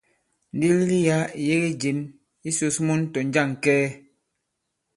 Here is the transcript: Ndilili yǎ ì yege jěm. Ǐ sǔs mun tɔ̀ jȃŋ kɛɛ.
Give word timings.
Ndilili 0.55 0.97
yǎ 1.07 1.17
ì 1.39 1.41
yege 1.47 1.71
jěm. 1.81 1.99
Ǐ 2.47 2.49
sǔs 2.57 2.75
mun 2.85 3.01
tɔ̀ 3.13 3.25
jȃŋ 3.33 3.49
kɛɛ. 3.63 3.87